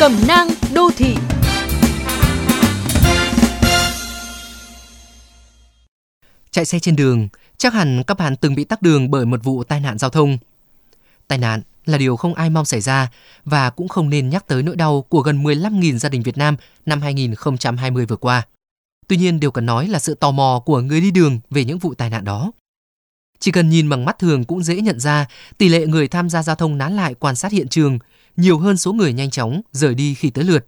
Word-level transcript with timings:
Cẩm 0.00 0.12
nang 0.28 0.48
đô 0.74 0.90
thị 0.96 1.14
Chạy 6.50 6.64
xe 6.64 6.78
trên 6.78 6.96
đường, 6.96 7.28
chắc 7.58 7.72
hẳn 7.72 8.02
các 8.06 8.18
bạn 8.18 8.36
từng 8.36 8.54
bị 8.54 8.64
tắc 8.64 8.82
đường 8.82 9.10
bởi 9.10 9.26
một 9.26 9.44
vụ 9.44 9.64
tai 9.64 9.80
nạn 9.80 9.98
giao 9.98 10.10
thông. 10.10 10.38
Tai 11.28 11.38
nạn 11.38 11.62
là 11.86 11.98
điều 11.98 12.16
không 12.16 12.34
ai 12.34 12.50
mong 12.50 12.64
xảy 12.64 12.80
ra 12.80 13.10
và 13.44 13.70
cũng 13.70 13.88
không 13.88 14.10
nên 14.10 14.28
nhắc 14.28 14.46
tới 14.46 14.62
nỗi 14.62 14.76
đau 14.76 15.02
của 15.08 15.20
gần 15.20 15.44
15.000 15.44 15.98
gia 15.98 16.08
đình 16.08 16.22
Việt 16.22 16.38
Nam 16.38 16.56
năm 16.86 17.00
2020 17.00 18.06
vừa 18.06 18.16
qua. 18.16 18.42
Tuy 19.08 19.16
nhiên, 19.16 19.40
điều 19.40 19.50
cần 19.50 19.66
nói 19.66 19.88
là 19.88 19.98
sự 19.98 20.14
tò 20.14 20.30
mò 20.30 20.62
của 20.66 20.80
người 20.80 21.00
đi 21.00 21.10
đường 21.10 21.40
về 21.50 21.64
những 21.64 21.78
vụ 21.78 21.94
tai 21.94 22.10
nạn 22.10 22.24
đó. 22.24 22.52
Chỉ 23.38 23.50
cần 23.52 23.70
nhìn 23.70 23.88
bằng 23.88 24.04
mắt 24.04 24.18
thường 24.18 24.44
cũng 24.44 24.62
dễ 24.62 24.80
nhận 24.80 25.00
ra 25.00 25.26
tỷ 25.58 25.68
lệ 25.68 25.86
người 25.86 26.08
tham 26.08 26.30
gia 26.30 26.42
giao 26.42 26.56
thông 26.56 26.78
nán 26.78 26.96
lại 26.96 27.14
quan 27.14 27.36
sát 27.36 27.52
hiện 27.52 27.68
trường 27.68 27.98
nhiều 28.36 28.58
hơn 28.58 28.76
số 28.76 28.92
người 28.92 29.12
nhanh 29.12 29.30
chóng 29.30 29.60
rời 29.72 29.94
đi 29.94 30.14
khi 30.14 30.30
tới 30.30 30.44
lượt. 30.44 30.66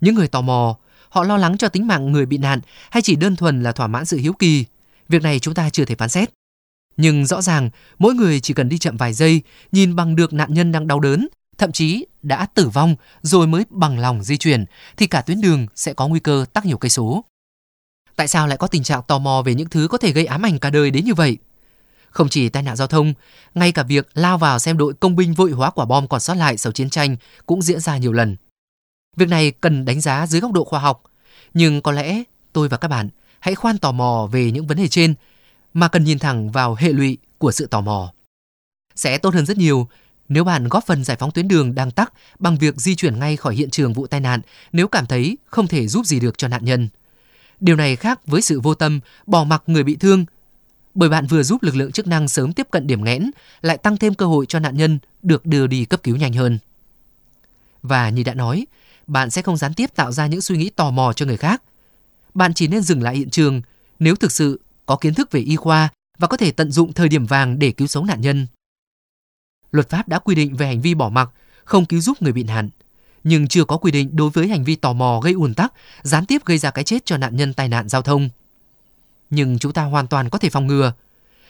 Những 0.00 0.14
người 0.14 0.28
tò 0.28 0.40
mò, 0.40 0.76
họ 1.08 1.24
lo 1.24 1.36
lắng 1.36 1.58
cho 1.58 1.68
tính 1.68 1.86
mạng 1.86 2.12
người 2.12 2.26
bị 2.26 2.38
nạn 2.38 2.60
hay 2.90 3.02
chỉ 3.02 3.16
đơn 3.16 3.36
thuần 3.36 3.62
là 3.62 3.72
thỏa 3.72 3.86
mãn 3.86 4.04
sự 4.04 4.16
hiếu 4.16 4.32
kỳ. 4.32 4.64
Việc 5.08 5.22
này 5.22 5.38
chúng 5.38 5.54
ta 5.54 5.70
chưa 5.70 5.84
thể 5.84 5.94
phán 5.94 6.08
xét. 6.08 6.30
Nhưng 6.96 7.26
rõ 7.26 7.42
ràng, 7.42 7.70
mỗi 7.98 8.14
người 8.14 8.40
chỉ 8.40 8.54
cần 8.54 8.68
đi 8.68 8.78
chậm 8.78 8.96
vài 8.96 9.12
giây, 9.12 9.42
nhìn 9.72 9.96
bằng 9.96 10.16
được 10.16 10.32
nạn 10.32 10.54
nhân 10.54 10.72
đang 10.72 10.86
đau 10.86 11.00
đớn, 11.00 11.28
thậm 11.58 11.72
chí 11.72 12.06
đã 12.22 12.46
tử 12.46 12.68
vong 12.68 12.96
rồi 13.22 13.46
mới 13.46 13.64
bằng 13.70 13.98
lòng 13.98 14.22
di 14.22 14.36
chuyển, 14.36 14.64
thì 14.96 15.06
cả 15.06 15.20
tuyến 15.20 15.40
đường 15.40 15.66
sẽ 15.74 15.94
có 15.94 16.08
nguy 16.08 16.20
cơ 16.20 16.44
tắc 16.52 16.66
nhiều 16.66 16.78
cây 16.78 16.90
số. 16.90 17.24
Tại 18.16 18.28
sao 18.28 18.46
lại 18.46 18.58
có 18.58 18.66
tình 18.66 18.82
trạng 18.82 19.02
tò 19.08 19.18
mò 19.18 19.42
về 19.42 19.54
những 19.54 19.68
thứ 19.68 19.88
có 19.90 19.98
thể 19.98 20.12
gây 20.12 20.26
ám 20.26 20.46
ảnh 20.46 20.58
cả 20.58 20.70
đời 20.70 20.90
đến 20.90 21.04
như 21.04 21.14
vậy? 21.14 21.38
Không 22.16 22.28
chỉ 22.28 22.48
tai 22.48 22.62
nạn 22.62 22.76
giao 22.76 22.86
thông, 22.86 23.14
ngay 23.54 23.72
cả 23.72 23.82
việc 23.82 24.08
lao 24.14 24.38
vào 24.38 24.58
xem 24.58 24.78
đội 24.78 24.94
công 24.94 25.16
binh 25.16 25.34
vội 25.34 25.50
hóa 25.50 25.70
quả 25.70 25.84
bom 25.84 26.08
còn 26.08 26.20
sót 26.20 26.34
lại 26.34 26.56
sau 26.56 26.72
chiến 26.72 26.90
tranh 26.90 27.16
cũng 27.46 27.62
diễn 27.62 27.80
ra 27.80 27.96
nhiều 27.96 28.12
lần. 28.12 28.36
Việc 29.16 29.28
này 29.28 29.50
cần 29.50 29.84
đánh 29.84 30.00
giá 30.00 30.26
dưới 30.26 30.40
góc 30.40 30.52
độ 30.52 30.64
khoa 30.64 30.80
học, 30.80 31.02
nhưng 31.54 31.82
có 31.82 31.92
lẽ 31.92 32.22
tôi 32.52 32.68
và 32.68 32.76
các 32.76 32.88
bạn 32.88 33.08
hãy 33.40 33.54
khoan 33.54 33.78
tò 33.78 33.92
mò 33.92 34.28
về 34.32 34.50
những 34.50 34.66
vấn 34.66 34.76
đề 34.76 34.88
trên 34.88 35.14
mà 35.74 35.88
cần 35.88 36.04
nhìn 36.04 36.18
thẳng 36.18 36.50
vào 36.50 36.74
hệ 36.74 36.92
lụy 36.92 37.18
của 37.38 37.52
sự 37.52 37.66
tò 37.66 37.80
mò. 37.80 38.12
Sẽ 38.94 39.18
tốt 39.18 39.34
hơn 39.34 39.46
rất 39.46 39.56
nhiều 39.56 39.88
nếu 40.28 40.44
bạn 40.44 40.68
góp 40.68 40.86
phần 40.86 41.04
giải 41.04 41.16
phóng 41.20 41.30
tuyến 41.30 41.48
đường 41.48 41.74
đang 41.74 41.90
tắc 41.90 42.12
bằng 42.38 42.58
việc 42.58 42.76
di 42.76 42.94
chuyển 42.94 43.18
ngay 43.18 43.36
khỏi 43.36 43.54
hiện 43.54 43.70
trường 43.70 43.92
vụ 43.92 44.06
tai 44.06 44.20
nạn 44.20 44.40
nếu 44.72 44.88
cảm 44.88 45.06
thấy 45.06 45.38
không 45.46 45.66
thể 45.66 45.88
giúp 45.88 46.06
gì 46.06 46.20
được 46.20 46.38
cho 46.38 46.48
nạn 46.48 46.64
nhân. 46.64 46.88
Điều 47.60 47.76
này 47.76 47.96
khác 47.96 48.26
với 48.26 48.42
sự 48.42 48.60
vô 48.60 48.74
tâm, 48.74 49.00
bỏ 49.26 49.44
mặc 49.44 49.62
người 49.66 49.82
bị 49.82 49.96
thương, 49.96 50.24
bởi 50.96 51.08
bạn 51.08 51.26
vừa 51.26 51.42
giúp 51.42 51.62
lực 51.62 51.76
lượng 51.76 51.92
chức 51.92 52.06
năng 52.06 52.28
sớm 52.28 52.52
tiếp 52.52 52.66
cận 52.70 52.86
điểm 52.86 53.04
nghẽn, 53.04 53.30
lại 53.62 53.78
tăng 53.78 53.96
thêm 53.96 54.14
cơ 54.14 54.26
hội 54.26 54.46
cho 54.46 54.58
nạn 54.58 54.76
nhân 54.76 54.98
được 55.22 55.46
đưa 55.46 55.66
đi 55.66 55.84
cấp 55.84 56.02
cứu 56.02 56.16
nhanh 56.16 56.32
hơn. 56.32 56.58
Và 57.82 58.08
như 58.08 58.22
đã 58.22 58.34
nói, 58.34 58.66
bạn 59.06 59.30
sẽ 59.30 59.42
không 59.42 59.56
gián 59.56 59.74
tiếp 59.74 59.90
tạo 59.94 60.12
ra 60.12 60.26
những 60.26 60.40
suy 60.40 60.56
nghĩ 60.56 60.70
tò 60.70 60.90
mò 60.90 61.12
cho 61.12 61.26
người 61.26 61.36
khác. 61.36 61.62
Bạn 62.34 62.54
chỉ 62.54 62.68
nên 62.68 62.82
dừng 62.82 63.02
lại 63.02 63.16
hiện 63.16 63.30
trường 63.30 63.62
nếu 63.98 64.16
thực 64.16 64.32
sự 64.32 64.60
có 64.86 64.96
kiến 64.96 65.14
thức 65.14 65.32
về 65.32 65.40
y 65.40 65.56
khoa 65.56 65.88
và 66.18 66.28
có 66.28 66.36
thể 66.36 66.52
tận 66.52 66.70
dụng 66.70 66.92
thời 66.92 67.08
điểm 67.08 67.26
vàng 67.26 67.58
để 67.58 67.72
cứu 67.72 67.88
sống 67.88 68.06
nạn 68.06 68.20
nhân. 68.20 68.46
Luật 69.70 69.90
pháp 69.90 70.08
đã 70.08 70.18
quy 70.18 70.34
định 70.34 70.56
về 70.56 70.66
hành 70.66 70.80
vi 70.80 70.94
bỏ 70.94 71.08
mặc, 71.08 71.30
không 71.64 71.84
cứu 71.84 72.00
giúp 72.00 72.22
người 72.22 72.32
bị 72.32 72.42
nạn, 72.42 72.70
nhưng 73.24 73.48
chưa 73.48 73.64
có 73.64 73.76
quy 73.76 73.90
định 73.90 74.16
đối 74.16 74.30
với 74.30 74.48
hành 74.48 74.64
vi 74.64 74.76
tò 74.76 74.92
mò 74.92 75.20
gây 75.20 75.32
ùn 75.32 75.54
tắc, 75.54 75.72
gián 76.02 76.26
tiếp 76.26 76.44
gây 76.44 76.58
ra 76.58 76.70
cái 76.70 76.84
chết 76.84 77.06
cho 77.06 77.16
nạn 77.16 77.36
nhân 77.36 77.54
tai 77.54 77.68
nạn 77.68 77.88
giao 77.88 78.02
thông. 78.02 78.28
Nhưng 79.30 79.58
chúng 79.58 79.72
ta 79.72 79.82
hoàn 79.82 80.06
toàn 80.06 80.30
có 80.30 80.38
thể 80.38 80.50
phòng 80.50 80.66
ngừa. 80.66 80.92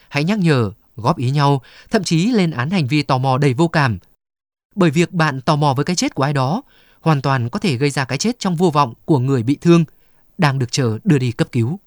Hãy 0.08 0.24
nhắc 0.24 0.38
nhở, 0.38 0.72
góp 0.96 1.18
ý 1.18 1.30
nhau, 1.30 1.62
thậm 1.90 2.04
chí 2.04 2.26
lên 2.26 2.50
án 2.50 2.70
hành 2.70 2.86
vi 2.86 3.02
tò 3.02 3.18
mò 3.18 3.38
đầy 3.38 3.54
vô 3.54 3.68
cảm. 3.68 3.98
Bởi 4.74 4.90
việc 4.90 5.12
bạn 5.12 5.40
tò 5.40 5.56
mò 5.56 5.74
với 5.74 5.84
cái 5.84 5.96
chết 5.96 6.14
của 6.14 6.22
ai 6.22 6.32
đó, 6.32 6.62
hoàn 7.00 7.22
toàn 7.22 7.48
có 7.48 7.58
thể 7.58 7.76
gây 7.76 7.90
ra 7.90 8.04
cái 8.04 8.18
chết 8.18 8.38
trong 8.38 8.56
vô 8.56 8.70
vọng 8.70 8.94
của 9.04 9.18
người 9.18 9.42
bị 9.42 9.58
thương, 9.60 9.84
đang 10.38 10.58
được 10.58 10.72
chờ 10.72 10.98
đưa 11.04 11.18
đi 11.18 11.32
cấp 11.32 11.48
cứu. 11.52 11.78